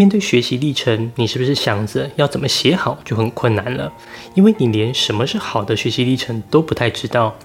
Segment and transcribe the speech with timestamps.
[0.00, 3.92] 面对学习历程，你是不是想着要怎么写好就很困难了？
[4.34, 7.36] 因为你连什么是好的学习历程都不太知道。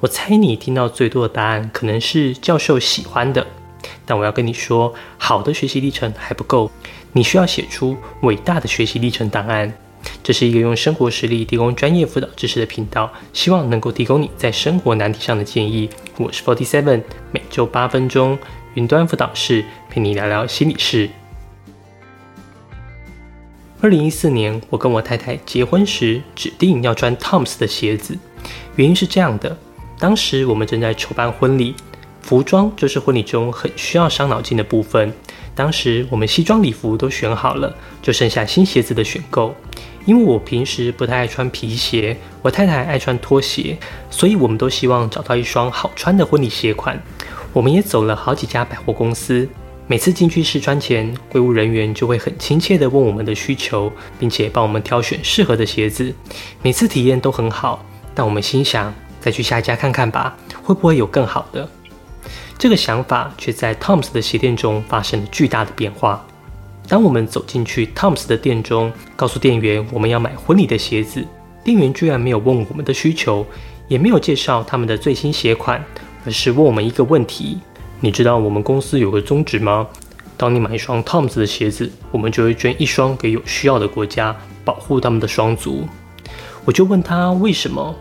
[0.00, 3.46] 我猜你听到最多的答案可能是教授喜欢的，
[4.06, 6.70] 但我要跟你说，好的学习历程还不够，
[7.12, 9.70] 你需要写出伟大的学习历程档案。
[10.22, 15.90] 这是一个用生活实例提供专业辅导知识的频道，希望能够提供你在生活难题上的建议。
[16.16, 17.02] 我是 Forty Seven，
[17.32, 18.38] 每周八分钟
[18.72, 21.10] 云端辅导室陪你聊聊心理事。
[23.80, 28.18] 二零一四年，我跟我太太结婚时指定要穿 Toms 的鞋子，
[28.74, 29.56] 原因是这样的：
[30.00, 31.76] 当时我们正在筹办婚礼，
[32.20, 35.12] 服装就是婚礼中很需要伤脑筋的部分。
[35.54, 39.54] 当时我们西装礼服都选好了，就剩下新鞋子的选购。
[40.04, 43.78] 因为我平时不太爱穿皮鞋，我太太爱穿拖鞋，
[44.10, 47.00] 所以我们都希望找到一双好穿的婚礼鞋款。
[47.52, 49.48] 我们也走了好几家百货公司。
[49.90, 56.14] 每次进去试穿前，柜务人员就会很亲切地问我们的需求，并且帮我们挑选适合的鞋子。
[56.60, 57.82] 每次体验都很好，
[58.14, 61.66] 但我们心想再去下一家看看吧，会不会有更好的？
[62.58, 66.22] 这个想法却在 Tom's 的鞋店中发生了巨大的变化。
[66.86, 71.26] 当我们走进去 Tom's 的店中，告诉店员我们要买婚礼的鞋子，
[71.64, 73.46] 店员居然没有问我们的需求，
[73.88, 75.82] 也没有介绍他们的最新鞋款，
[76.26, 77.58] 而是问我们一个问题。
[78.00, 79.84] 你知道我们公司有个宗旨吗？
[80.36, 85.84] 当你买一双 Toms 的鞋子，我们就会捐一双给有需要的国家，保护他们的双足。
[86.64, 87.92] 我就问他为什么？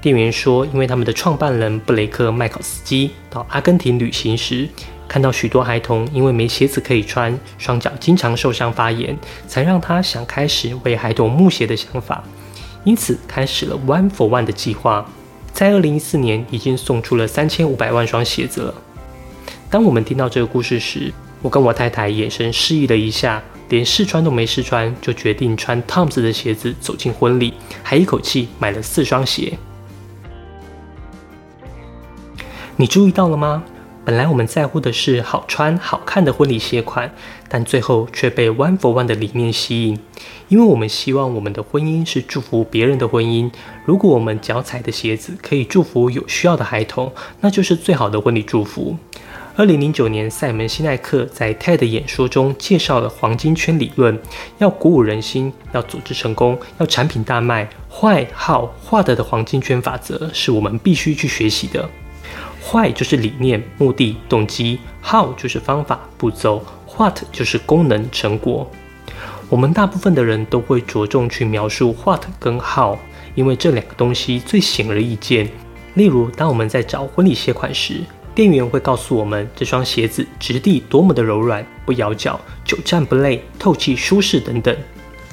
[0.00, 4.68] 店员说，因为他们的创办人布雷克麦考斯基到阿根廷旅行时，
[5.08, 12.22] 看到许多孩童因为没鞋子可以穿，双脚经常受伤发炎，才让他想开始为孩童募鞋的想法，
[12.84, 15.04] 因此开始了 One for One 的计划。
[15.52, 18.74] 在二零一四年，已经送出了三千五百万双鞋子了。
[19.70, 27.54] 当我们听到这个故事时，我跟我太太眼神示意了一下，连试穿都没试穿，就决定穿 Toms 的鞋子走进婚礼，
[27.84, 29.56] 还一口气买了四双鞋。
[32.74, 33.62] 你注意到了吗？
[34.04, 37.14] 本来我们在乎的是好穿、好看的婚礼鞋款，
[37.48, 40.00] 但最后却被 One for One 的理念吸引，
[40.48, 43.52] 因为我们希望我们的婚姻是祝福别人的婚姻。
[43.84, 48.96] 如果我们脚踩的鞋子可以祝福有需要的孩童，那就是最好的婚礼祝福。
[49.56, 54.18] 二零零九年，塞门西奈克在 TED 演说中介绍了黄金圈理论，
[54.58, 57.68] 要鼓舞人心，要组织成功，要产品大卖。
[57.90, 61.88] 坏、好、坏的的黄金圈法则是我们必须去学习的。
[62.64, 66.64] 坏就是理念、目的、动机；how 就是方法、步骤
[66.96, 68.70] ；what 就是功能、成果。
[69.48, 72.96] 我们大部分的人都会着重去描述 what 跟 how，
[73.34, 75.48] 因为这两个东西最显而易见。
[75.94, 78.04] 例如，当我们在找婚礼鞋款时，
[78.34, 84.74] 店员会告诉我们这双鞋子质地多么的柔软，不咬脚，久站不累，透气舒适等等。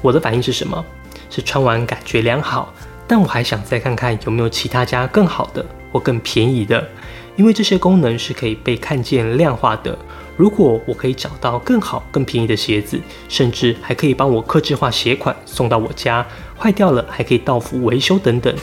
[0.02, 0.84] 我的反应是什么？
[1.30, 2.74] 是穿完感觉良好，
[3.08, 6.88] 但我还想再看看有没有其他家更好的或更便宜的，
[7.36, 9.98] 因为这些功能是可以被看见量化的。
[10.36, 16.26] 如果我可以找到更好、更便宜的鞋子，甚至还可以帮我刻制化鞋款送到我家，
[16.58, 18.56] 坏掉了还可以到付维修等等。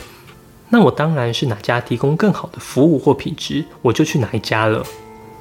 [0.69, 4.83] 那我当然是哪家提供更好的服务或品质，我就去哪一家了。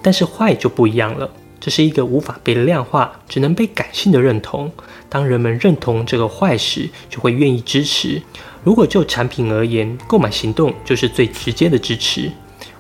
[0.03, 4.71] 但是坏就不一样了，这是一个无法被量化、只能被感性的认同。
[5.09, 8.21] 当人们认同这个坏时，就会愿意支持。
[8.63, 12.31] 如果就产品而言，购买行动就是最直接的支持。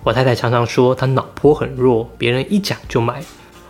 [0.02, 3.22] 我太太常常说她脑波很弱，别人一讲就买。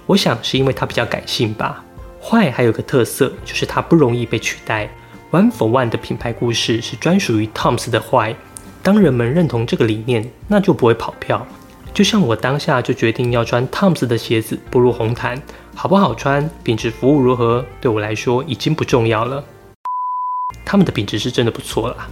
[0.07, 1.85] 我想是因为她比较感性吧。
[2.21, 4.91] 坏还有个特色，就是它不容易被取代。
[5.31, 8.35] One for One 的品牌故事是专属于 Toms 的坏。
[8.85, 11.45] 当人们认同这个理念，那就不会跑票。
[11.95, 15.41] 就像我当下就决定要穿 Toms 的鞋子步入红毯，
[15.75, 19.43] 好不好穿，品质服务如何，对我来说已经不重要了。
[20.67, 22.07] 他们的品质是真的不错啦。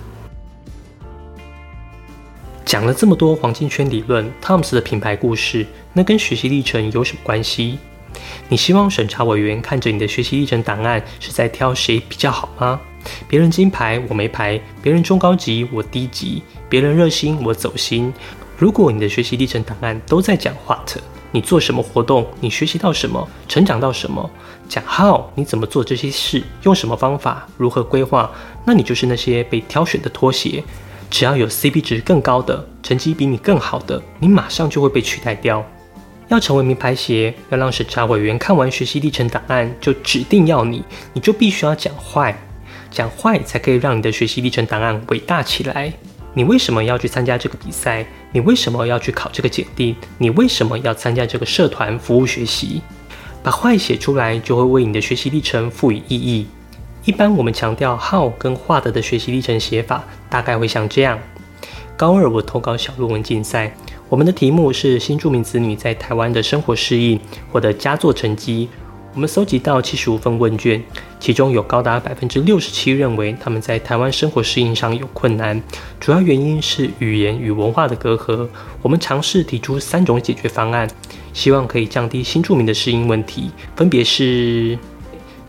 [2.65, 7.79] 讲了这么多黄金圈理论，Toms 的品牌故事，那跟学习历程有什么关系？
[8.49, 12.81] 你希望审查委员看着你的学习历程档案是在挑谁比较好吗？
[13.29, 18.13] 别人金牌我没牌，别人中高级我低级，别人热心我走心。
[18.57, 20.97] 如果你的学习历程档案都在讲 what，
[21.33, 24.31] 你做什么活动，你学习到什么，成长到什么，
[24.69, 28.31] 讲 how，你怎么做这些事，用什么方法，如何规划，
[28.65, 30.63] 那你就是那些被挑选的拖鞋。
[31.11, 35.65] 只要有 CP 值更高的，成绩比你更好的，你马上就会被取代掉。
[36.29, 40.83] 要成为名牌鞋，要让审查委员看完学习历程档案就指定要你，
[41.13, 42.35] 你就必须要讲坏。
[42.93, 45.93] 讲坏才可以让你的学习历程档案伟大起来。
[46.35, 48.07] 你为什么要去参加这个比赛？
[48.31, 49.97] 你为什么要去考这个检定？
[50.19, 52.81] 你为什么要参加这个社团服务学习？
[53.43, 56.47] 把坏写出来，就会为你的学习历程赋予意义。
[57.05, 61.19] 一般我们强调 how 跟 what 的学习历程写法，大概会像这样。
[61.97, 63.75] 高二我投稿小论文竞赛，
[64.09, 68.69] 我们的题目是新住民子女在台湾的生活适应，获得佳作成绩。
[69.15, 70.83] 我们搜集到七十五份问卷，
[71.21, 75.63] 其中有高达百分之六十七认为他们在台湾生活适应上有困难，
[76.01, 78.49] 主要原因是语言与文化的隔阂。
[78.81, 80.89] 我们尝试提出三种解决方案，
[81.35, 84.79] 希望可以降低新住民的适应问题，分别是。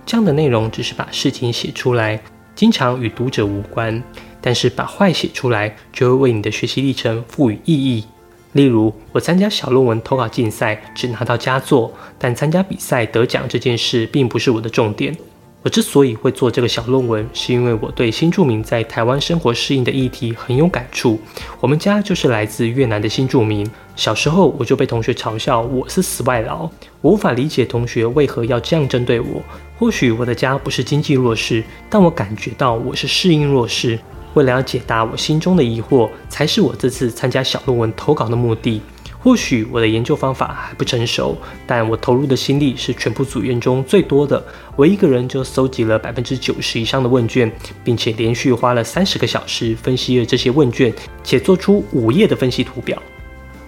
[0.06, 2.21] 这样的内容只是把事情写出来，
[2.54, 4.04] 经常与读者无关。
[4.42, 8.04] 但是把坏写出来，就会为你的学习历程赋予意义。
[8.53, 15.15] 例如，我参加小论文投稿竞赛，只拿到佳作，但参加比赛得奖这件事并不是我的重点。
[15.63, 21.19] 我之所以会做这个小论文，是因为我对新住民在台湾生活适应的议题很有感触。
[21.61, 23.65] 我们家就是来自越南的新住民，
[23.95, 26.69] 小时候我就被同学嘲笑我是死外劳，
[27.01, 29.41] 我无法理解同学为何要这样针对我。
[29.79, 33.97] 或许我的家不是经济弱势，但我感觉到我是适应弱势。
[34.33, 38.81] 为了要解答我心中的疑惑，才是我这次参加小论文投稿的目的。
[39.19, 44.44] 或许我的研究方法还不成熟，但我投入的心力是全部组员中最多的。
[44.75, 47.50] 我一个人就搜集了百分之九十以上的问卷，
[47.85, 50.94] 并且连续花了三十个小时分析了这些问卷，
[51.24, 53.01] 且做出五页的分析图表。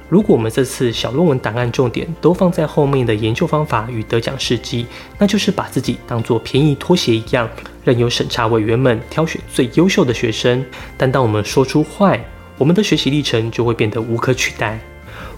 [0.07, 4.85] 如果我们这次小论文档案重点都放在后面的研究方法与得奖事迹，
[5.17, 7.49] 那就是把自己当做便宜拖鞋一样，
[7.83, 10.63] 任由审查委员们挑选最优秀的学生。
[10.95, 12.23] 但当我们说出坏，
[12.57, 14.79] 我们的学习历程就会变得无可取代。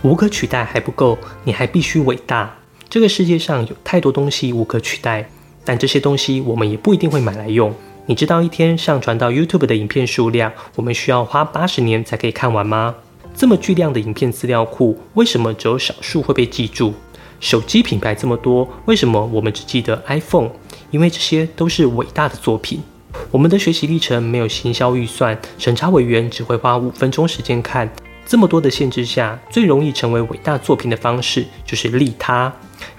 [0.02, 2.54] 无可取代还不够，你还必须伟大。
[2.90, 5.30] 这个世界上有太多东西无可取代，
[5.64, 7.74] 但这些东西我们也不一定会买来用。
[8.06, 12.96] 你知道一天上传到 YouTube 的影片数量，我们需要花八十年才可以看完吗？
[13.38, 16.92] 这么巨量的影片资料库，为什么只有少数会被记住？
[17.40, 20.50] 手机品牌这么多，为什么我们只记得 iPhone？
[20.90, 22.82] 因为这些都是伟大的作品。
[23.30, 27.88] 我们的学习历程没有行销预算，审查委员只会花五分钟时间看。
[28.26, 32.52] 这么多的限制下，最容易成为伟大作品的方式就是利他。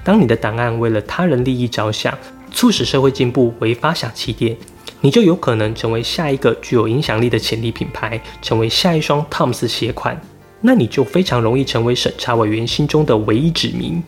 [0.04, 2.16] 当你的档案为了他人利益着想，
[2.52, 4.56] 促使社会进步为发想起点，
[5.00, 10.20] 你就有可能成为下一个具有影响力的潜力品牌，成为下一双汤姆斯鞋款。
[10.60, 14.02] 那你就非常容易成为审查委员心中的唯一指名。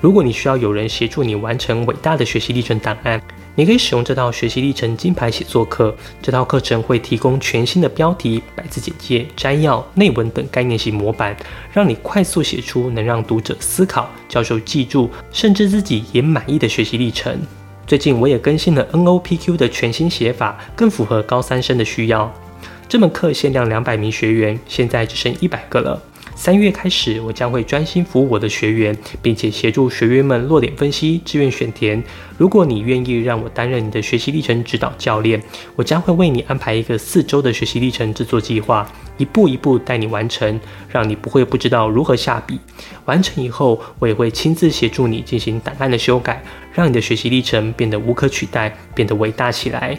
[0.00, 3.20] 如果你需要有人协助你完成伟大的学习历程档案，
[3.54, 5.94] 你可以使用这套学习历程金牌写作课。
[6.20, 11.34] 这套课程会提供全新的标题、百字简介、摘要、内文等概念型模板，
[11.72, 17.38] 让你快速写出能让读者思考、教授记住，甚至自己也满意的学习历程。
[17.86, 22.34] 最近我也更新了 NOPQ 的全新写法，更符合高三生的需要。
[22.88, 26.02] 这门课限量两百名学员，现在只剩一百个了。
[26.38, 32.00] 三月开始，我将会专心服务我的学员，并且协助学员们落点分析、志愿选填。
[32.36, 35.42] 如果你愿意让我担任你的学习历程指导教练，
[35.74, 38.86] 我将会为你安排一个四周的学习历程制作计划，
[39.16, 42.60] 一步一步带你完成，让你不会不知道如何下笔。
[43.06, 49.98] 完成以后，我也会亲自协助你进行档案的修改，让你的学习历程变得无可取代，变得伟大起来。